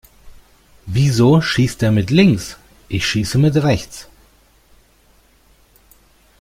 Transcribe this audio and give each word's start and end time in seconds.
Wieso 0.87 1.41
schießt 1.41 1.83
der 1.83 1.91
mit 1.91 2.09
links? 2.09 2.57
Ich 2.87 3.05
schieße 3.07 3.37
mit 3.37 3.55
rechts. 3.57 4.07